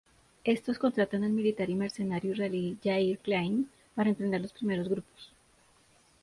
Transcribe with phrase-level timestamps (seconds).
[0.45, 5.31] Estos contratan al militar y mercenario israelí Yair Klein para entrenar los primeros grupos.